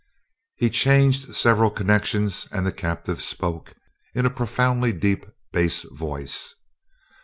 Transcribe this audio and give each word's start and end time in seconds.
He 0.55 0.71
changed 0.71 1.35
several 1.35 1.69
connections 1.69 2.47
and 2.51 2.65
the 2.65 2.71
captive 2.71 3.21
spoke, 3.21 3.75
in 4.15 4.25
a 4.25 4.31
profoundly 4.31 4.93
deep 4.93 5.27
bass 5.51 5.83
voice. 5.93 6.55